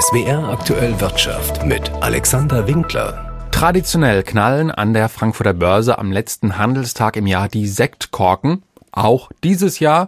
SWR 0.00 0.50
aktuell 0.50 1.00
Wirtschaft 1.00 1.66
mit 1.66 1.90
Alexander 1.94 2.68
Winkler. 2.68 3.48
Traditionell 3.50 4.22
knallen 4.22 4.70
an 4.70 4.94
der 4.94 5.08
Frankfurter 5.08 5.54
Börse 5.54 5.98
am 5.98 6.12
letzten 6.12 6.56
Handelstag 6.56 7.16
im 7.16 7.26
Jahr 7.26 7.48
die 7.48 7.66
Sektkorken. 7.66 8.62
Auch 8.92 9.32
dieses 9.42 9.80
Jahr. 9.80 10.06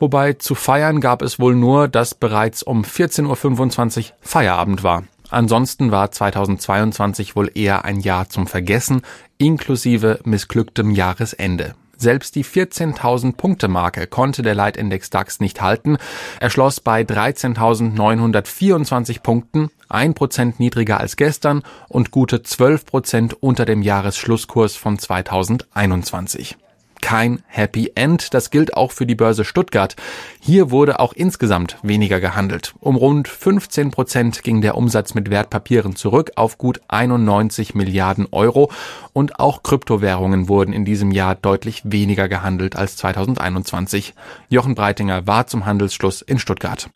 Wobei 0.00 0.32
zu 0.32 0.56
feiern 0.56 1.00
gab 1.00 1.22
es 1.22 1.38
wohl 1.38 1.54
nur, 1.54 1.86
dass 1.86 2.16
bereits 2.16 2.64
um 2.64 2.82
14.25 2.82 3.98
Uhr 3.98 4.04
Feierabend 4.20 4.82
war. 4.82 5.04
Ansonsten 5.28 5.92
war 5.92 6.10
2022 6.10 7.36
wohl 7.36 7.52
eher 7.54 7.84
ein 7.84 8.00
Jahr 8.00 8.28
zum 8.28 8.48
Vergessen, 8.48 9.02
inklusive 9.38 10.18
missglücktem 10.24 10.90
Jahresende. 10.90 11.76
Selbst 12.00 12.34
die 12.34 12.44
14.000 12.46 13.36
Punkte 13.36 13.68
Marke 13.68 14.06
konnte 14.06 14.40
der 14.40 14.54
Leitindex 14.54 15.10
DAX 15.10 15.38
nicht 15.38 15.60
halten. 15.60 15.98
Er 16.40 16.48
schloss 16.48 16.80
bei 16.80 17.02
13.924 17.02 19.20
Punkten, 19.20 19.68
ein 19.90 20.14
Prozent 20.14 20.60
niedriger 20.60 20.98
als 20.98 21.16
gestern 21.16 21.62
und 21.90 22.10
gute 22.10 22.42
12 22.42 22.86
Prozent 22.86 23.42
unter 23.42 23.66
dem 23.66 23.82
Jahresschlusskurs 23.82 24.76
von 24.76 24.98
2021 24.98 26.56
kein 27.00 27.42
Happy 27.46 27.92
End. 27.94 28.34
Das 28.34 28.50
gilt 28.50 28.76
auch 28.76 28.92
für 28.92 29.06
die 29.06 29.14
Börse 29.14 29.44
Stuttgart. 29.44 29.96
Hier 30.40 30.70
wurde 30.70 31.00
auch 31.00 31.12
insgesamt 31.12 31.76
weniger 31.82 32.20
gehandelt. 32.20 32.74
Um 32.80 32.96
rund 32.96 33.28
15 33.28 33.90
Prozent 33.90 34.42
ging 34.42 34.60
der 34.60 34.76
Umsatz 34.76 35.14
mit 35.14 35.30
Wertpapieren 35.30 35.96
zurück 35.96 36.32
auf 36.36 36.58
gut 36.58 36.80
91 36.88 37.74
Milliarden 37.74 38.26
Euro. 38.30 38.70
Und 39.12 39.38
auch 39.38 39.62
Kryptowährungen 39.62 40.48
wurden 40.48 40.72
in 40.72 40.84
diesem 40.84 41.10
Jahr 41.10 41.34
deutlich 41.34 41.82
weniger 41.84 42.28
gehandelt 42.28 42.76
als 42.76 42.96
2021. 42.96 44.14
Jochen 44.48 44.74
Breitinger 44.74 45.26
war 45.26 45.46
zum 45.46 45.66
Handelsschluss 45.66 46.22
in 46.22 46.38
Stuttgart. 46.38 46.90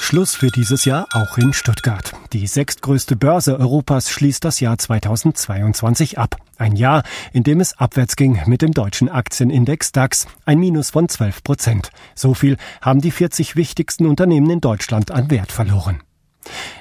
Schluss 0.00 0.34
für 0.34 0.48
dieses 0.48 0.84
Jahr 0.84 1.06
auch 1.12 1.38
in 1.38 1.52
Stuttgart. 1.52 2.12
Die 2.32 2.46
sechstgrößte 2.46 3.16
Börse 3.16 3.58
Europas 3.58 4.10
schließt 4.10 4.44
das 4.44 4.60
Jahr 4.60 4.78
2022 4.78 6.18
ab. 6.18 6.36
Ein 6.56 6.76
Jahr, 6.76 7.02
in 7.32 7.42
dem 7.42 7.60
es 7.60 7.78
abwärts 7.78 8.16
ging 8.16 8.40
mit 8.46 8.62
dem 8.62 8.72
deutschen 8.72 9.08
Aktienindex 9.08 9.92
DAX, 9.92 10.26
ein 10.44 10.58
Minus 10.58 10.90
von 10.90 11.08
12 11.08 11.44
Prozent. 11.44 11.90
So 12.14 12.34
viel 12.34 12.56
haben 12.80 13.00
die 13.00 13.10
40 13.10 13.56
wichtigsten 13.56 14.06
Unternehmen 14.06 14.48
in 14.50 14.60
Deutschland 14.60 15.10
an 15.10 15.30
Wert 15.30 15.52
verloren. 15.52 16.02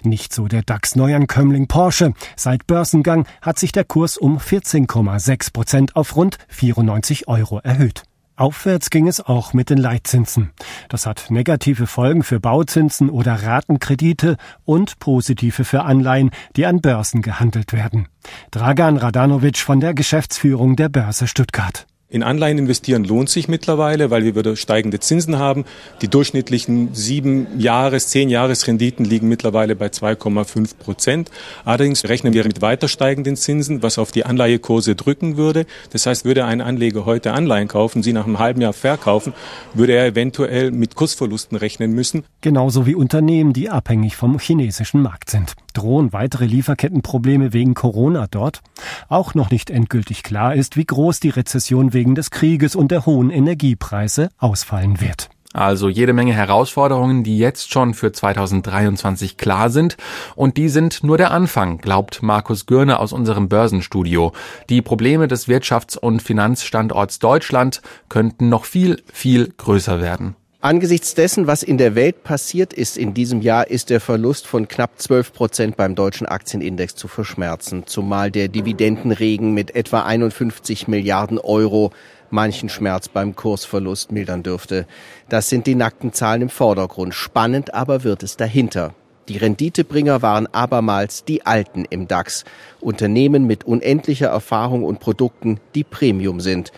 Nicht 0.03 0.33
so 0.33 0.47
der 0.47 0.61
DAX-Neuankömmling 0.61 1.67
Porsche. 1.67 2.13
Seit 2.35 2.67
Börsengang 2.67 3.27
hat 3.41 3.59
sich 3.59 3.71
der 3.71 3.83
Kurs 3.83 4.17
um 4.17 4.37
14,6 4.37 5.51
Prozent 5.51 5.95
auf 5.95 6.15
rund 6.15 6.37
94 6.49 7.27
Euro 7.27 7.59
erhöht. 7.59 8.03
Aufwärts 8.37 8.91
ging 8.91 9.07
es 9.07 9.19
auch 9.19 9.53
mit 9.53 9.71
den 9.71 9.79
Leitzinsen. 9.79 10.51
Das 10.89 11.07
hat 11.07 11.31
negative 11.31 11.87
Folgen 11.87 12.21
für 12.21 12.39
Bauzinsen 12.39 13.09
oder 13.09 13.33
Ratenkredite 13.33 14.37
und 14.63 14.99
positive 14.99 15.65
für 15.65 15.83
Anleihen, 15.83 16.29
die 16.55 16.67
an 16.67 16.79
Börsen 16.79 17.23
gehandelt 17.23 17.73
werden. 17.73 18.07
Dragan 18.51 18.97
Radanovic 18.97 19.57
von 19.57 19.79
der 19.79 19.95
Geschäftsführung 19.95 20.75
der 20.75 20.89
Börse 20.89 21.25
Stuttgart. 21.25 21.87
In 22.09 22.23
Anleihen 22.23 22.57
investieren 22.57 23.03
lohnt 23.03 23.27
sich 23.27 23.49
mittlerweile, 23.49 24.09
weil 24.09 24.23
wir 24.23 24.33
wieder 24.33 24.55
steigende 24.55 25.01
Zinsen 25.01 25.39
haben. 25.39 25.65
Die 26.01 26.07
durchschnittlichen 26.07 26.93
sieben 26.93 27.59
Jahres, 27.59 28.07
zehn 28.07 28.29
Jahresrenditen 28.29 29.03
liegen 29.03 29.27
mittlerweile 29.27 29.75
bei 29.75 29.87
2,5 29.87 30.77
Prozent. 30.77 31.31
Allerdings 31.65 32.05
rechnen 32.05 32.31
wir 32.31 32.45
mit 32.45 32.61
weiter 32.61 32.87
steigenden 32.87 33.35
Zinsen, 33.35 33.83
was 33.83 33.97
auf 33.97 34.13
die 34.13 34.25
Anleihekurse 34.25 34.95
drücken 34.95 35.35
würde. 35.35 35.65
Das 35.91 36.05
heißt, 36.05 36.23
würde 36.23 36.45
ein 36.45 36.61
Anleger 36.61 37.05
heute 37.05 37.33
Anleihen 37.33 37.67
kaufen, 37.67 38.01
sie 38.03 38.13
nach 38.13 38.25
einem 38.25 38.39
halben 38.39 38.61
Jahr 38.61 38.71
verkaufen, 38.71 39.33
würde 39.73 39.91
er 39.91 40.05
eventuell 40.05 40.71
mit 40.71 40.95
Kursverlusten 40.95 41.57
rechnen 41.57 41.91
müssen. 41.91 42.23
Genauso 42.39 42.85
wie 42.85 42.95
Unternehmen, 42.95 43.51
die 43.51 43.69
abhängig 43.69 44.15
vom 44.15 44.39
chinesischen 44.39 45.01
Markt 45.01 45.29
sind. 45.29 45.55
Drohen 45.77 46.11
weitere 46.11 46.45
Lieferkettenprobleme 46.45 47.53
wegen 47.53 47.75
Corona 47.75 48.25
dort? 48.29 48.61
Auch 49.09 49.35
noch 49.35 49.51
nicht 49.51 49.69
endgültig 49.69 50.23
klar 50.23 50.55
ist, 50.55 50.75
wie 50.75 50.85
groß 50.85 51.19
die 51.19 51.29
Rezession 51.29 51.93
wegen 51.93 52.15
des 52.15 52.31
Krieges 52.31 52.75
und 52.75 52.89
der 52.89 53.05
hohen 53.05 53.29
Energiepreise 53.29 54.29
ausfallen 54.39 54.99
wird. 55.01 55.29
Also 55.53 55.87
jede 55.87 56.13
Menge 56.13 56.33
Herausforderungen, 56.33 57.23
die 57.23 57.37
jetzt 57.37 57.71
schon 57.71 57.93
für 57.93 58.11
2023 58.11 59.37
klar 59.37 59.69
sind. 59.69 59.97
Und 60.35 60.57
die 60.57 60.69
sind 60.69 61.03
nur 61.03 61.17
der 61.17 61.31
Anfang, 61.31 61.77
glaubt 61.77 62.21
Markus 62.21 62.65
Gürne 62.65 62.99
aus 62.99 63.13
unserem 63.13 63.49
Börsenstudio. 63.49 64.33
Die 64.69 64.81
Probleme 64.81 65.27
des 65.27 65.47
Wirtschafts- 65.47 65.97
und 65.97 66.21
Finanzstandorts 66.21 67.19
Deutschland 67.19 67.81
könnten 68.09 68.49
noch 68.49 68.65
viel, 68.65 69.01
viel 69.11 69.53
größer 69.57 70.01
werden. 70.01 70.35
Angesichts 70.67 71.13
dessen, 71.13 71.47
was 71.47 71.63
in 71.63 71.77
der 71.77 71.95
Welt 71.95 72.25
passiert 72.25 72.73
ist 72.73 72.97
in 72.97 73.13
diesem 73.13 73.39
Jahr, 73.39 73.69
ist 73.69 73.89
der 73.89 74.01
Verlust 74.01 74.45
von 74.45 74.67
knapp 74.67 74.99
12 74.99 75.31
Prozent 75.31 75.77
beim 75.77 75.95
deutschen 75.95 76.27
Aktienindex 76.27 76.93
zu 76.93 77.07
verschmerzen, 77.07 77.83
zumal 77.85 78.31
der 78.31 78.49
Dividendenregen 78.49 79.53
mit 79.53 79.77
etwa 79.77 80.01
51 80.01 80.89
Milliarden 80.89 81.39
Euro 81.39 81.91
manchen 82.31 82.67
Schmerz 82.67 83.07
beim 83.07 83.33
Kursverlust 83.33 84.11
mildern 84.11 84.43
dürfte. 84.43 84.87
Das 85.29 85.47
sind 85.47 85.67
die 85.67 85.75
nackten 85.75 86.11
Zahlen 86.11 86.41
im 86.41 86.49
Vordergrund. 86.49 87.15
Spannend 87.15 87.73
aber 87.73 88.03
wird 88.03 88.21
es 88.21 88.35
dahinter. 88.35 88.93
Die 89.29 89.37
Renditebringer 89.37 90.21
waren 90.21 90.47
abermals 90.47 91.23
die 91.23 91.45
Alten 91.45 91.85
im 91.89 92.09
DAX. 92.09 92.43
Unternehmen 92.81 93.47
mit 93.47 93.63
unendlicher 93.63 94.27
Erfahrung 94.27 94.83
und 94.83 94.99
Produkten, 94.99 95.61
die 95.75 95.85
Premium 95.85 96.41
sind 96.41 96.73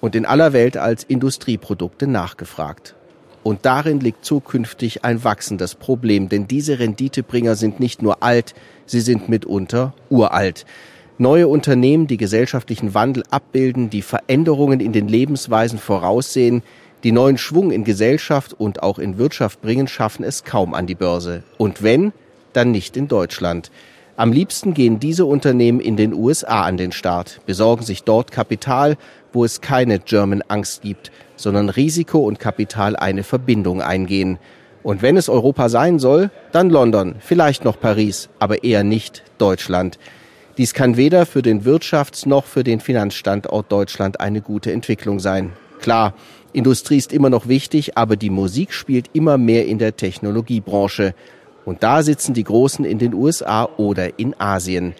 und 0.00 0.14
in 0.14 0.26
aller 0.26 0.52
Welt 0.52 0.76
als 0.76 1.02
Industrieprodukte 1.02 2.06
nachgefragt. 2.06 2.94
Und 3.42 3.64
darin 3.66 4.00
liegt 4.00 4.24
zukünftig 4.24 5.04
ein 5.04 5.24
wachsendes 5.24 5.74
Problem, 5.74 6.28
denn 6.28 6.46
diese 6.46 6.78
Renditebringer 6.78 7.56
sind 7.56 7.80
nicht 7.80 8.02
nur 8.02 8.22
alt, 8.22 8.54
sie 8.86 9.00
sind 9.00 9.28
mitunter 9.28 9.94
uralt. 10.10 10.64
Neue 11.18 11.48
Unternehmen, 11.48 12.06
die 12.06 12.16
gesellschaftlichen 12.16 12.94
Wandel 12.94 13.24
abbilden, 13.30 13.90
die 13.90 14.02
Veränderungen 14.02 14.80
in 14.80 14.92
den 14.92 15.08
Lebensweisen 15.08 15.78
voraussehen, 15.78 16.62
die 17.04 17.12
neuen 17.12 17.36
Schwung 17.36 17.72
in 17.72 17.84
Gesellschaft 17.84 18.54
und 18.54 18.82
auch 18.82 18.98
in 18.98 19.18
Wirtschaft 19.18 19.60
bringen, 19.60 19.88
schaffen 19.88 20.24
es 20.24 20.44
kaum 20.44 20.72
an 20.72 20.86
die 20.86 20.94
Börse. 20.94 21.42
Und 21.58 21.82
wenn, 21.82 22.12
dann 22.52 22.70
nicht 22.70 22.96
in 22.96 23.08
Deutschland. 23.08 23.70
Am 24.16 24.30
liebsten 24.32 24.74
gehen 24.74 25.00
diese 25.00 25.24
Unternehmen 25.24 25.80
in 25.80 25.96
den 25.96 26.12
USA 26.12 26.62
an 26.62 26.76
den 26.76 26.92
Start, 26.92 27.40
besorgen 27.46 27.82
sich 27.82 28.04
dort 28.04 28.30
Kapital, 28.30 28.96
wo 29.32 29.44
es 29.44 29.60
keine 29.60 29.98
German 29.98 30.42
Angst 30.48 30.82
gibt, 30.82 31.10
sondern 31.42 31.68
Risiko 31.68 32.20
und 32.20 32.38
Kapital 32.38 32.96
eine 32.96 33.24
Verbindung 33.24 33.82
eingehen. 33.82 34.38
Und 34.82 35.02
wenn 35.02 35.16
es 35.16 35.28
Europa 35.28 35.68
sein 35.68 35.98
soll, 35.98 36.30
dann 36.52 36.70
London, 36.70 37.16
vielleicht 37.20 37.64
noch 37.64 37.78
Paris, 37.78 38.28
aber 38.38 38.64
eher 38.64 38.84
nicht 38.84 39.22
Deutschland. 39.38 39.98
Dies 40.58 40.74
kann 40.74 40.96
weder 40.96 41.24
für 41.24 41.42
den 41.42 41.64
Wirtschafts- 41.64 42.28
noch 42.28 42.44
für 42.44 42.62
den 42.62 42.80
Finanzstandort 42.80 43.70
Deutschland 43.72 44.20
eine 44.20 44.40
gute 44.40 44.72
Entwicklung 44.72 45.18
sein. 45.18 45.52
Klar, 45.80 46.14
Industrie 46.52 46.98
ist 46.98 47.12
immer 47.12 47.30
noch 47.30 47.48
wichtig, 47.48 47.96
aber 47.96 48.16
die 48.16 48.30
Musik 48.30 48.72
spielt 48.72 49.08
immer 49.14 49.38
mehr 49.38 49.66
in 49.66 49.78
der 49.78 49.96
Technologiebranche. 49.96 51.14
Und 51.64 51.82
da 51.82 52.02
sitzen 52.02 52.34
die 52.34 52.44
Großen 52.44 52.84
in 52.84 52.98
den 52.98 53.14
USA 53.14 53.68
oder 53.76 54.18
in 54.18 54.38
Asien. 54.38 54.94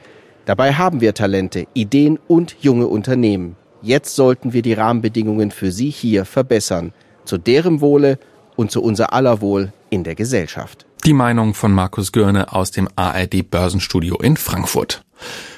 Dabei 0.46 0.74
haben 0.74 1.00
wir 1.00 1.12
Talente, 1.14 1.66
Ideen 1.74 2.18
und 2.28 2.56
junge 2.60 2.86
Unternehmen. 2.86 3.56
Jetzt 3.82 4.14
sollten 4.14 4.52
wir 4.52 4.62
die 4.62 4.74
Rahmenbedingungen 4.74 5.50
für 5.50 5.72
sie 5.72 5.90
hier 5.90 6.24
verbessern. 6.24 6.92
Zu 7.24 7.36
deren 7.36 7.80
Wohle 7.80 8.18
und 8.54 8.70
zu 8.70 8.80
unser 8.80 9.12
aller 9.12 9.40
Wohl 9.40 9.72
in 9.90 10.04
der 10.04 10.14
Gesellschaft. 10.14 10.86
Die 11.04 11.12
Meinung 11.12 11.52
von 11.54 11.72
Markus 11.72 12.12
Görne 12.12 12.52
aus 12.52 12.70
dem 12.70 12.88
ARD 12.94 13.50
Börsenstudio 13.50 14.18
in 14.18 14.36
Frankfurt. 14.36 15.04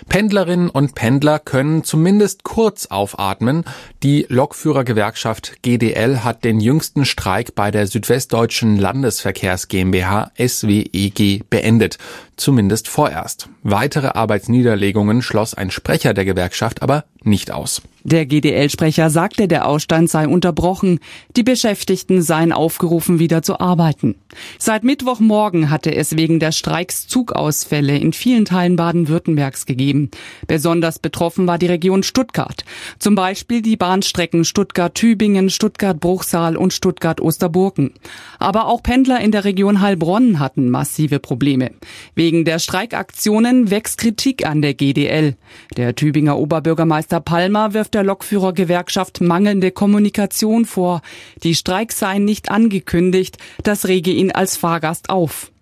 Pendlerinnen 0.09 0.71
und 0.71 0.95
Pendler 0.95 1.39
können 1.39 1.85
zumindest 1.85 2.45
kurz 2.45 2.87
aufatmen. 2.87 3.65
Die 4.03 4.27
Lokführergewerkschaft 4.29 5.63
GDL 5.63 6.21
hat 6.25 6.45
den 6.45 6.61
jüngsten 6.61 7.05
Streik 7.05 7.55
bei 7.55 7.71
der 7.71 7.87
Südwestdeutschen 7.87 8.79
Landesverkehrs 8.79 9.69
GmbH 9.69 10.31
SWEG 10.39 11.49
beendet. 11.51 11.99
Zumindest 12.37 12.89
vorerst. 12.89 13.49
Weitere 13.63 14.09
Arbeitsniederlegungen 14.09 15.23
schloss 15.23 15.55
ein 15.55 15.71
Sprecher 15.71 16.15
der 16.15 16.25
Gewerkschaft 16.25 16.83
aber 16.83 17.05
nicht 17.25 17.51
aus. 17.51 17.83
Der 18.07 18.27
GDL-Sprecher 18.27 19.09
sagte, 19.09 19.49
der 19.49 19.67
Ausstand 19.67 20.11
sei 20.11 20.29
unterbrochen. 20.29 21.01
Die 21.37 21.43
Beschäftigten 21.43 22.21
seien 22.21 22.53
aufgerufen, 22.53 23.19
wieder 23.19 23.41
zu 23.43 23.61
arbeiten. 23.61 24.17
Seit 24.59 24.85
Mittwochmorgen 24.85 25.71
hatte 25.71 25.95
es 25.95 26.15
wegen 26.15 26.39
der 26.39 26.53
Streiks 26.53 27.07
Zugausfälle 27.07 27.97
in 27.97 28.13
vielen 28.13 28.45
Teilen 28.45 28.77
Baden-Württembergs 28.77 29.65
gegeben. 29.65 30.11
Besonders 30.47 30.99
betroffen 30.99 31.47
war 31.47 31.57
die 31.57 31.67
Region 31.67 32.03
Stuttgart. 32.03 32.67
Zum 32.99 33.15
Beispiel 33.15 33.63
die 33.63 33.79
Bahnstrecken 33.79 34.45
Stuttgart-Tübingen, 34.45 35.49
Stuttgart-Bruchsal 35.49 36.59
und 36.59 36.75
Stuttgart-Osterburgen. 36.75 37.95
Aber 38.39 38.67
auch 38.67 38.83
Pendler 38.83 39.21
in 39.21 39.33
der 39.33 39.45
Region 39.45 39.81
Heilbronn 39.81 40.41
hatten 40.41 40.69
massive 40.69 41.21
Probleme. 41.21 41.71
Wegen 42.15 42.24
der 42.33 42.59
Streikaktionen 42.59 43.71
wächst 43.71 43.99
Kritik 43.99 44.47
an 44.47 44.63
der 44.63 44.73
GDL. 44.73 45.37
Der 45.77 45.95
Tübinger 45.95 46.39
Oberbürgermeister 46.39 47.21
Palmer 47.21 47.75
wirft 47.75 47.93
der 47.93 48.03
Lokführergewerkschaft 48.03 49.21
mangelnde 49.21 49.71
Kommunikation 49.71 50.65
vor. 50.65 51.03
Die 51.43 51.55
Streiks 51.55 51.99
seien 51.99 52.25
nicht 52.25 52.51
angekündigt, 52.51 53.37
das 53.63 53.89
rege 53.89 54.11
ihn 54.11 54.33
als 54.33 54.57
Fahrgast 54.57 55.11
auf. 55.11 55.53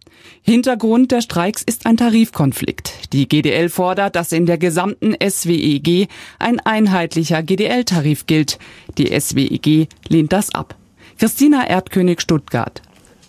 Hintergrund 0.42 1.10
der 1.10 1.20
Streiks 1.20 1.62
ist 1.62 1.84
ein 1.84 1.96
Tarifkonflikt. 1.96 3.12
Die 3.12 3.26
GDL 3.26 3.68
fordert, 3.68 4.14
dass 4.14 4.30
in 4.30 4.46
der 4.46 4.58
gesamten 4.58 5.16
SWEG 5.28 6.08
ein 6.38 6.60
einheitlicher 6.60 7.42
GDL-Tarif 7.42 8.26
gilt. 8.26 8.60
Die 8.98 9.18
SWEG 9.18 9.88
lehnt 10.08 10.32
das 10.32 10.54
ab. 10.54 10.76
Christina 11.18 11.66
Erdkönig, 11.66 12.20
Stuttgart. 12.20 12.82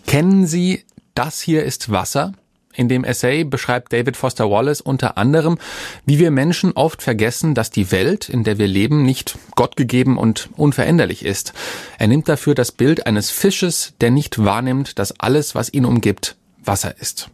Kennen 0.06 0.46
Sie 0.46 0.84
Das 1.16 1.40
hier 1.40 1.64
ist 1.64 1.90
Wasser? 1.90 2.32
In 2.76 2.88
dem 2.88 3.04
Essay 3.04 3.44
beschreibt 3.44 3.92
David 3.92 4.16
Foster 4.16 4.50
Wallace 4.50 4.80
unter 4.80 5.16
anderem, 5.16 5.58
wie 6.04 6.18
wir 6.18 6.30
Menschen 6.30 6.72
oft 6.72 7.02
vergessen, 7.02 7.54
dass 7.54 7.70
die 7.70 7.92
Welt, 7.92 8.28
in 8.28 8.42
der 8.42 8.58
wir 8.58 8.66
leben, 8.66 9.04
nicht 9.04 9.38
gottgegeben 9.54 10.18
und 10.18 10.50
unveränderlich 10.56 11.24
ist. 11.24 11.52
Er 11.98 12.08
nimmt 12.08 12.28
dafür 12.28 12.54
das 12.54 12.72
Bild 12.72 13.06
eines 13.06 13.30
Fisches, 13.30 13.94
der 14.00 14.10
nicht 14.10 14.44
wahrnimmt, 14.44 14.98
dass 14.98 15.18
alles, 15.20 15.54
was 15.54 15.72
ihn 15.72 15.84
umgibt, 15.84 16.36
Wasser 16.64 16.98
ist. 16.98 17.30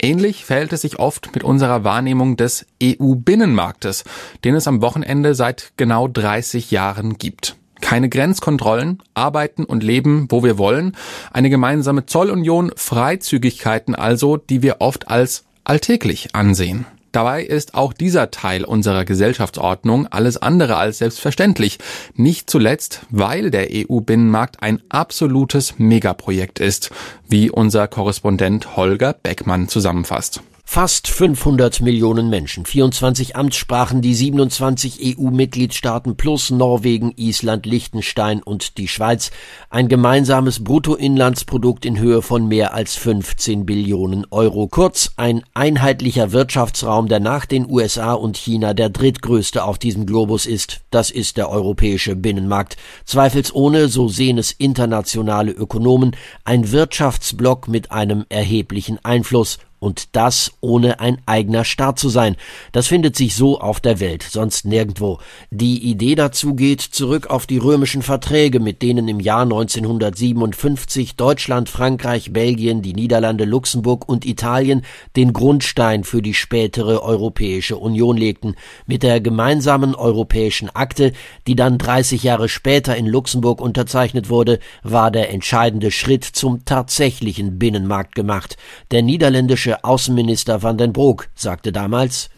Ähnlich 0.00 0.44
verhält 0.44 0.72
es 0.72 0.82
sich 0.82 0.98
oft 0.98 1.32
mit 1.32 1.44
unserer 1.44 1.84
Wahrnehmung 1.84 2.36
des 2.36 2.66
EU-Binnenmarktes, 2.82 4.04
den 4.44 4.56
es 4.56 4.66
am 4.66 4.82
Wochenende 4.82 5.34
seit 5.34 5.72
genau 5.76 6.08
30 6.08 6.72
Jahren 6.72 7.18
gibt. 7.18 7.56
Keine 7.82 8.08
Grenzkontrollen, 8.08 9.02
arbeiten 9.12 9.64
und 9.64 9.82
leben, 9.82 10.26
wo 10.30 10.42
wir 10.42 10.56
wollen, 10.56 10.96
eine 11.32 11.50
gemeinsame 11.50 12.06
Zollunion, 12.06 12.72
Freizügigkeiten 12.74 13.94
also, 13.94 14.38
die 14.38 14.62
wir 14.62 14.76
oft 14.78 15.08
als 15.08 15.44
alltäglich 15.64 16.34
ansehen. 16.34 16.86
Dabei 17.10 17.42
ist 17.42 17.74
auch 17.74 17.92
dieser 17.92 18.30
Teil 18.30 18.64
unserer 18.64 19.04
Gesellschaftsordnung 19.04 20.06
alles 20.06 20.38
andere 20.38 20.76
als 20.76 20.98
selbstverständlich. 20.98 21.78
Nicht 22.14 22.48
zuletzt, 22.48 23.02
weil 23.10 23.50
der 23.50 23.68
EU-Binnenmarkt 23.70 24.62
ein 24.62 24.80
absolutes 24.88 25.78
Megaprojekt 25.78 26.58
ist, 26.58 26.90
wie 27.28 27.50
unser 27.50 27.86
Korrespondent 27.86 28.76
Holger 28.76 29.12
Beckmann 29.12 29.68
zusammenfasst. 29.68 30.40
Fast 30.74 31.06
500 31.08 31.82
Millionen 31.82 32.30
Menschen, 32.30 32.64
24 32.64 33.36
Amtssprachen, 33.36 34.00
die 34.00 34.14
27 34.14 35.18
EU-Mitgliedstaaten 35.18 36.16
plus 36.16 36.50
Norwegen, 36.50 37.12
Island, 37.14 37.66
Liechtenstein 37.66 38.42
und 38.42 38.78
die 38.78 38.88
Schweiz, 38.88 39.32
ein 39.68 39.88
gemeinsames 39.88 40.64
Bruttoinlandsprodukt 40.64 41.84
in 41.84 41.98
Höhe 41.98 42.22
von 42.22 42.48
mehr 42.48 42.72
als 42.72 42.96
15 42.96 43.66
Billionen 43.66 44.24
Euro. 44.30 44.66
Kurz 44.66 45.12
ein 45.16 45.42
einheitlicher 45.52 46.32
Wirtschaftsraum, 46.32 47.06
der 47.06 47.20
nach 47.20 47.44
den 47.44 47.68
USA 47.68 48.14
und 48.14 48.38
China 48.38 48.72
der 48.72 48.88
drittgrößte 48.88 49.64
auf 49.64 49.78
diesem 49.78 50.06
Globus 50.06 50.46
ist. 50.46 50.80
Das 50.90 51.10
ist 51.10 51.36
der 51.36 51.50
europäische 51.50 52.16
Binnenmarkt. 52.16 52.78
Zweifelsohne, 53.04 53.88
so 53.88 54.08
sehen 54.08 54.38
es 54.38 54.52
internationale 54.52 55.52
Ökonomen, 55.52 56.16
ein 56.44 56.72
Wirtschaftsblock 56.72 57.68
mit 57.68 57.92
einem 57.92 58.24
erheblichen 58.30 58.98
Einfluss 59.04 59.58
und 59.82 60.14
das 60.14 60.52
ohne 60.60 61.00
ein 61.00 61.18
eigener 61.26 61.64
Staat 61.64 61.98
zu 61.98 62.08
sein. 62.08 62.36
Das 62.70 62.86
findet 62.86 63.16
sich 63.16 63.34
so 63.34 63.60
auf 63.60 63.80
der 63.80 63.98
Welt, 63.98 64.22
sonst 64.22 64.64
nirgendwo. 64.64 65.18
Die 65.50 65.90
Idee 65.90 66.14
dazu 66.14 66.54
geht 66.54 66.80
zurück 66.80 67.26
auf 67.26 67.46
die 67.48 67.58
römischen 67.58 68.02
Verträge, 68.02 68.60
mit 68.60 68.80
denen 68.80 69.08
im 69.08 69.18
Jahr 69.18 69.42
1957 69.42 71.16
Deutschland, 71.16 71.68
Frankreich, 71.68 72.32
Belgien, 72.32 72.82
die 72.82 72.94
Niederlande, 72.94 73.44
Luxemburg 73.44 74.08
und 74.08 74.24
Italien 74.24 74.82
den 75.16 75.32
Grundstein 75.32 76.04
für 76.04 76.22
die 76.22 76.34
spätere 76.34 77.02
Europäische 77.02 77.76
Union 77.76 78.16
legten. 78.16 78.54
Mit 78.86 79.02
der 79.02 79.20
gemeinsamen 79.20 79.96
europäischen 79.96 80.70
Akte, 80.70 81.12
die 81.48 81.56
dann 81.56 81.78
30 81.78 82.22
Jahre 82.22 82.48
später 82.48 82.96
in 82.96 83.06
Luxemburg 83.06 83.60
unterzeichnet 83.60 84.28
wurde, 84.28 84.60
war 84.84 85.10
der 85.10 85.30
entscheidende 85.30 85.90
Schritt 85.90 86.24
zum 86.24 86.64
tatsächlichen 86.64 87.58
Binnenmarkt 87.58 88.14
gemacht. 88.14 88.56
Der 88.92 89.02
niederländische 89.02 89.71
britische 89.72 89.84
Außenminister 89.84 90.62
Van 90.62 90.78
den 90.78 90.92
Broek 90.92 91.28
sagte 91.34 91.72
damals, 91.72 92.28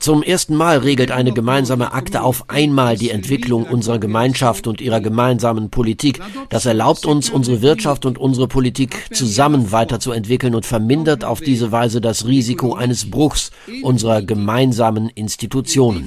zum 0.00 0.22
ersten 0.24 0.56
Mal 0.56 0.78
regelt 0.78 1.12
eine 1.12 1.32
gemeinsame 1.32 1.92
Akte 1.92 2.22
auf 2.22 2.50
einmal 2.50 2.96
die 2.96 3.10
Entwicklung 3.10 3.62
unserer 3.64 4.00
Gemeinschaft 4.00 4.66
und 4.66 4.80
ihrer 4.80 5.00
gemeinsamen 5.00 5.70
Politik. 5.70 6.18
Das 6.48 6.66
erlaubt 6.66 7.06
uns, 7.06 7.30
unsere 7.30 7.62
Wirtschaft 7.62 8.04
und 8.04 8.18
unsere 8.18 8.48
Politik 8.48 8.96
zusammen 9.12 9.70
weiterzuentwickeln 9.70 10.56
und 10.56 10.66
vermindert 10.66 11.24
auf 11.24 11.40
diese 11.40 11.70
Weise 11.70 12.00
das 12.00 12.26
Risiko 12.26 12.74
eines 12.74 13.08
Bruchs 13.08 13.52
unserer 13.82 14.22
gemeinsamen 14.22 15.08
Institutionen. 15.10 16.04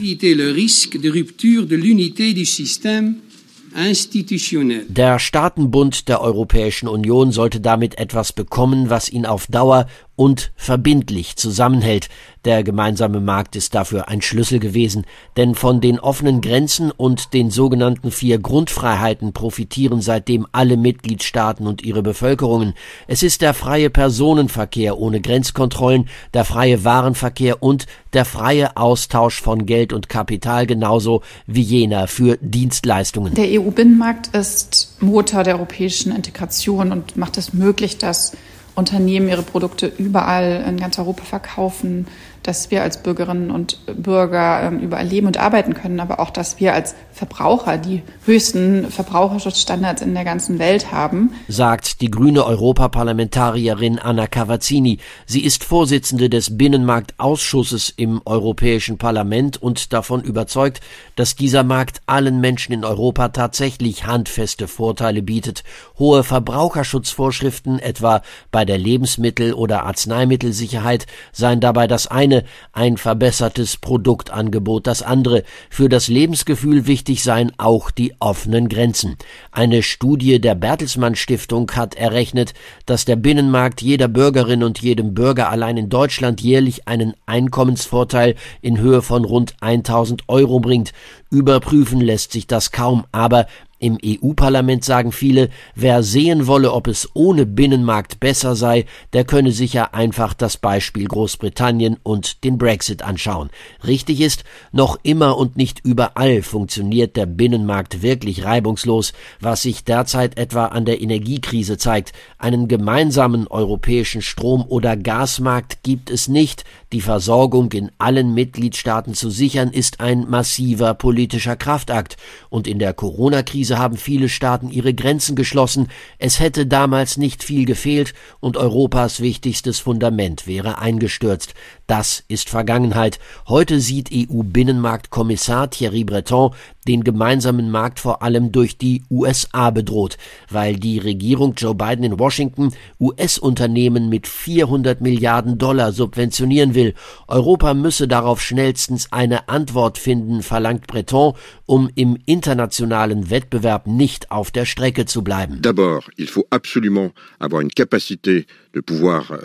Der 4.90 5.20
Staatenbund 5.20 6.08
der 6.08 6.22
Europäischen 6.22 6.88
Union 6.88 7.32
sollte 7.32 7.60
damit 7.62 7.98
etwas 7.98 8.34
bekommen, 8.34 8.90
was 8.90 9.10
ihn 9.10 9.26
auf 9.26 9.48
Dauer 9.48 9.88
und 10.20 10.52
verbindlich 10.58 11.38
zusammenhält. 11.38 12.10
Der 12.44 12.66
gemeinsame 12.66 13.22
Markt 13.22 13.56
ist 13.56 13.74
dafür 13.74 14.10
ein 14.10 14.22
Schlüssel 14.22 14.60
gewesen, 14.60 15.06
denn 15.38 15.56
von 15.56 15.80
den 15.80 15.98
offenen 15.98 16.42
Grenzen 16.42 16.92
und 16.92 17.34
den 17.34 17.50
sogenannten 17.50 18.12
vier 18.12 18.38
Grundfreiheiten 18.38 19.32
profitieren 19.32 20.02
seitdem 20.02 20.46
alle 20.52 20.76
Mitgliedstaaten 20.76 21.66
und 21.68 21.84
ihre 21.84 22.04
Bevölkerungen. 22.04 22.74
Es 23.08 23.24
ist 23.24 23.42
der 23.42 23.54
freie 23.54 23.90
Personenverkehr 23.90 24.98
ohne 24.98 25.22
Grenzkontrollen, 25.22 26.10
der 26.34 26.44
freie 26.44 26.84
Warenverkehr 26.84 27.64
und 27.64 27.86
der 28.12 28.26
freie 28.26 28.76
Austausch 28.76 29.42
von 29.42 29.66
Geld 29.66 29.94
und 29.94 30.10
Kapital 30.10 30.68
genauso 30.68 31.22
wie 31.48 31.62
jener 31.62 32.08
für 32.08 32.38
Dienstleistungen. 32.42 33.36
Der 33.36 33.62
EU-Binnenmarkt 33.62 34.36
ist 34.36 34.98
Motor 35.00 35.46
der 35.46 35.56
europäischen 35.56 36.14
Integration 36.14 36.92
und 36.92 37.16
macht 37.16 37.38
es 37.38 37.54
möglich, 37.54 38.00
dass 38.00 38.34
Unternehmen 38.80 39.30
ihre 39.30 39.44
Produkte 39.44 39.86
überall 39.86 40.64
in 40.68 40.78
ganz 40.78 40.98
Europa 40.98 41.24
verkaufen, 41.24 42.08
dass 42.44 42.72
wir 42.72 42.84
als 42.84 43.04
Bürgerinnen 43.04 43.52
und 43.52 43.78
Bürger 43.86 44.64
ähm, 44.64 44.80
überall 44.80 45.06
leben 45.06 45.28
und 45.28 45.38
arbeiten 45.38 45.74
können, 45.74 46.00
aber 46.00 46.20
auch, 46.20 46.30
dass 46.30 46.60
wir 46.60 46.74
als 46.74 46.96
Verbraucher 47.12 47.78
die 47.78 48.02
höchsten 48.26 48.90
Verbraucherschutzstandards 48.90 50.02
in 50.02 50.14
der 50.14 50.24
ganzen 50.24 50.58
Welt 50.58 50.92
haben. 50.92 51.34
Sagt 51.50 52.02
die 52.02 52.10
grüne 52.10 52.46
Europaparlamentarierin 52.46 54.00
Anna 54.00 54.28
Cavazzini. 54.28 55.00
Sie 55.26 55.44
ist 55.44 55.66
Vorsitzende 55.66 56.30
des 56.30 56.58
Binnenmarktausschusses 56.58 57.94
im 57.98 58.22
Europäischen 58.24 58.98
Parlament 58.98 59.62
und 59.62 59.92
davon 59.92 60.22
überzeugt, 60.22 60.80
dass 61.18 61.36
dieser 61.36 61.64
Markt 61.64 62.02
allen 62.06 62.40
Menschen 62.40 62.72
in 62.72 62.86
Europa 62.86 63.30
tatsächlich 63.30 64.06
handfeste 64.06 64.70
Vorteile 64.70 65.22
bietet. 65.22 65.64
Hohe 65.98 66.24
Verbraucherschutzvorschriften, 66.24 67.80
etwa 67.80 68.22
bei 68.52 68.64
der 68.64 68.78
Lebensmittel- 68.78 69.54
oder 69.54 69.84
Arzneimittelsicherheit, 69.84 71.06
seien 71.34 71.60
dabei 71.60 71.88
das 71.88 72.08
eine, 72.30 72.44
ein 72.74 72.98
verbessertes 72.98 73.78
Produktangebot 73.78 74.86
das 74.86 75.02
andere. 75.02 75.44
Für 75.70 75.90
das 75.90 76.08
Lebensgefühl 76.08 76.86
wichtig 76.86 77.24
seien 77.24 77.52
auch 77.58 77.90
die 77.90 78.14
offenen 78.20 78.70
Grenzen. 78.70 79.18
Eine 79.52 79.82
Studie 79.82 80.40
der 80.40 80.56
Bertelsmann 80.56 81.16
Stiftung 81.16 81.72
hat 81.72 81.96
errechnet, 81.96 82.54
dass 82.86 83.06
der 83.06 83.16
Binnenmarkt 83.16 83.82
jeder 83.82 84.08
Bürgerin 84.08 84.64
und 84.64 84.80
jedem 84.82 85.14
Bürger 85.14 85.50
allein 85.50 85.78
in 85.78 85.90
Deutschland 85.90 86.42
jährlich 86.42 86.88
einen 86.88 87.14
Einkommensvorteil 87.26 88.36
in 88.62 88.80
Höhe 88.80 89.02
von 89.02 89.26
rund 89.26 89.56
1000 89.62 90.24
Euro 90.28 90.60
bringt. 90.60 90.92
Überprüfen 91.32 92.00
lässt 92.00 92.32
sich 92.32 92.48
das 92.48 92.72
kaum, 92.72 93.06
aber 93.12 93.48
im 93.80 93.98
EU-Parlament 94.04 94.84
sagen 94.84 95.12
viele, 95.12 95.50
wer 95.74 96.04
sehen 96.04 96.48
wolle, 96.48 96.74
ob 96.74 96.88
es 96.88 97.10
ohne 97.14 97.46
Binnenmarkt 97.46 98.20
besser 98.20 98.56
sei, 98.56 98.86
der 99.14 99.24
könne 99.24 99.52
sich 99.52 99.74
ja 99.74 99.90
einfach 99.94 100.34
das 100.34 100.58
Beispiel 100.58 101.08
Großbritannien 101.08 101.98
und 102.04 102.44
den 102.44 102.58
Brexit 102.58 103.02
anschauen. 103.02 103.50
Richtig 103.88 104.20
ist, 104.22 104.44
noch 104.72 105.00
immer 105.04 105.38
und 105.38 105.56
nicht 105.56 105.80
überall 105.86 106.42
funktioniert 106.42 107.16
der 107.16 107.26
Binnenmarkt 107.26 108.02
wirklich 108.02 108.44
reibungslos, 108.44 109.14
was 109.40 109.62
sich 109.62 109.86
derzeit 109.86 110.38
etwa 110.38 110.66
an 110.66 110.86
der 110.86 111.02
Energiekrise 111.02 111.78
zeigt. 111.78 112.12
Einen 112.38 112.68
gemeinsamen 112.68 113.48
europäischen 113.48 114.22
Strom- 114.22 114.66
oder 114.68 114.98
Gasmarkt 114.98 115.84
gibt 115.84 116.10
es 116.10 116.28
nicht. 116.28 116.66
Die 116.92 117.02
Versorgung 117.02 117.72
in 117.74 117.92
allen 118.00 118.34
Mitgliedstaaten 118.34 119.14
zu 119.14 119.30
sichern, 119.30 119.70
ist 119.70 120.00
ein 120.00 120.28
massiver 120.28 120.96
politischer 120.96 121.56
Kraftakt. 121.56 122.18
Und 122.50 122.68
in 122.68 122.80
der 122.80 122.96
Corona-Krise 122.96 123.60
Krise 123.60 123.78
haben 123.78 123.98
viele 123.98 124.30
Staaten 124.30 124.70
ihre 124.70 124.94
Grenzen 124.94 125.36
geschlossen, 125.36 125.90
es 126.18 126.40
hätte 126.40 126.66
damals 126.66 127.18
nicht 127.18 127.44
viel 127.44 127.66
gefehlt 127.66 128.14
und 128.40 128.58
Europas 128.58 129.20
wichtigstes 129.20 129.80
Fundament 129.80 130.48
wäre 130.48 130.80
eingestürzt. 130.80 131.54
Das 131.88 132.24
ist 132.28 132.50
Vergangenheit. 132.50 133.20
Heute 133.48 133.80
sieht 133.80 134.10
EU-Binnenmarktkommissar 134.14 135.70
Thierry 135.70 136.04
Breton 136.04 136.56
den 136.90 137.04
gemeinsamen 137.04 137.70
Markt 137.70 138.00
vor 138.00 138.24
allem 138.24 138.52
durch 138.52 138.78
die 138.78 139.04
USA 139.12 139.70
bedroht, 139.70 140.18
weil 140.50 140.76
die 140.76 140.98
Regierung 140.98 141.54
Joe 141.56 141.76
Biden 141.76 142.04
in 142.04 142.18
Washington 142.18 142.74
US-Unternehmen 143.00 144.10
mit 144.10 144.28
400 144.28 145.00
Milliarden 145.00 145.60
Dollar 145.60 145.92
subventionieren 145.92 146.74
will. 146.74 146.96
Europa 147.28 147.76
müsse 147.76 148.08
darauf 148.08 148.42
schnellstens 148.42 149.12
eine 149.12 149.50
Antwort 149.50 150.00
finden, 150.00 150.42
verlangt 150.42 150.88
Breton, 150.88 151.36
um 151.68 151.90
im 151.94 152.18
internationalen 152.26 153.30
Wettbewerb 153.30 153.86
nicht 153.86 154.32
auf 154.32 154.50
der 154.50 154.66
Strecke 154.66 155.06
zu 155.06 155.24
bleiben. 155.24 155.62
D'abord, 155.62 156.06
il 156.18 156.28
faut 156.28 156.48
absolument 156.50 157.14
avoir 157.38 157.62
une 157.62 157.70
capacité 157.70 158.46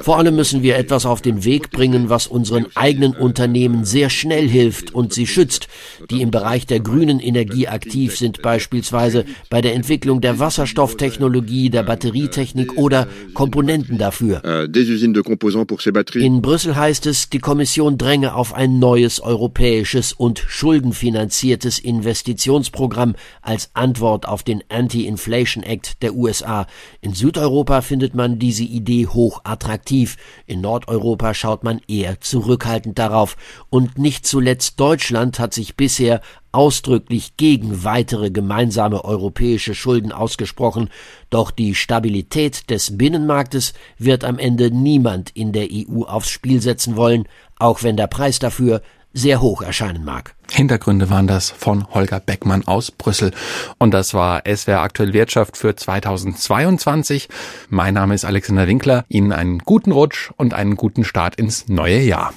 Vor 0.03 0.19
allem 0.19 0.37
müssen 0.37 0.63
wir 0.63 0.77
etwas 0.77 1.07
auf 1.07 1.23
den 1.23 1.45
Weg 1.45 1.71
bringen, 1.71 2.11
was 2.11 2.27
unseren 2.27 2.67
eigenen 2.75 3.15
Unternehmen 3.17 3.87
sehr 3.87 4.11
schnell 4.11 4.47
hilft 4.47 4.95
und 4.95 5.15
sie 5.15 5.27
schützt, 5.27 5.69
die 6.11 6.21
im 6.21 6.31
Bereich 6.31 6.67
der 6.67 6.81
grünen 6.81 7.21
Energie 7.21 7.67
aktiv 7.67 8.19
sind, 8.19 8.43
beispielsweise 8.43 9.25
bei 9.49 9.63
der 9.63 9.75
Entwicklung 9.75 10.21
der 10.21 10.41
Wasserstofftechnologie, 10.41 11.71
der 11.71 11.85
Batterietechnik 11.85 12.77
oder 12.77 13.09
Komponenten 13.33 13.97
dafür. 13.97 14.43
Euh, 14.45 14.69
In 16.15 16.43
Brüssel 16.43 16.77
heißt 16.77 17.07
es, 17.07 17.31
die 17.31 17.39
Kommission 17.39 17.97
dränge 17.97 18.35
auf 18.35 18.53
ein 18.53 18.79
neues 18.79 19.21
europäisches 19.21 20.13
und 20.13 20.39
schuldenfinanziertes 20.39 21.79
Investitionsprogramm 21.79 23.15
als 23.41 23.71
Antwort 23.73 24.29
auf 24.29 24.43
den 24.43 24.63
Anti-Inflation 24.69 25.63
Act 25.63 26.03
der 26.03 26.15
USA. 26.15 26.67
In 27.01 27.15
Südeuropa 27.15 27.81
findet 27.81 28.15
man 28.15 28.39
diese 28.39 28.65
Idee 28.65 29.09
hoch 29.15 29.41
attraktiv. 29.45 30.17
In 30.47 30.61
Nordeuropa 30.61 31.35
schaut 31.35 31.65
man 31.65 31.81
eher 31.89 32.21
zurückhaltend 32.21 32.99
darauf. 32.99 33.37
Und 33.71 33.99
nicht 33.99 34.27
zuletzt 34.27 34.79
Deutschland 34.81 35.39
hat 35.39 35.55
sich 35.55 35.77
bisher 35.77 36.21
ausdrücklich 36.53 37.37
gegen 37.37 37.83
weitere 37.83 38.31
gemeinsame 38.31 39.05
europäische 39.05 39.75
Schulden 39.75 40.13
ausgesprochen, 40.13 40.89
doch 41.29 41.51
die 41.51 41.75
Stabilität 41.75 42.71
des 42.71 42.97
Binnenmarktes 42.97 43.75
wird 43.99 44.25
am 44.25 44.39
Ende 44.39 44.71
niemand 44.71 45.31
in 45.31 45.53
der 45.53 45.69
EU 45.73 46.03
aufs 46.03 46.31
Spiel 46.31 46.61
setzen 46.61 46.97
wollen, 46.97 47.27
auch 47.59 47.83
wenn 47.83 47.97
der 47.97 48.07
Preis 48.07 48.39
dafür 48.39 48.83
sehr 49.15 49.41
hoch 49.41 49.63
erscheinen 49.63 50.05
mag. 50.05 50.35
Hintergründe 50.51 51.09
waren 51.09 51.27
das 51.27 51.51
von 51.51 51.89
Holger 51.95 52.21
Beckmann 52.21 52.67
aus 52.67 52.91
Brüssel. 52.91 53.33
Und 53.79 53.95
das 53.95 54.13
war 54.13 54.43
SWR 54.47 54.81
Aktuell 54.81 55.13
Wirtschaft 55.13 55.57
für 55.57 55.75
2022. 55.75 57.29
Mein 57.71 57.95
Name 57.95 58.15
ist 58.15 58.25
Alexander 58.25 58.67
Winkler. 58.67 59.05
Ihnen 59.09 59.33
einen 59.33 59.61
guten 59.61 59.93
Rutsch 59.93 60.31
und 60.37 60.53
einen 60.53 60.77
guten 60.77 61.05
Start 61.05 61.37
ins 61.37 61.69
neue 61.69 62.01
Jahr. 62.01 62.35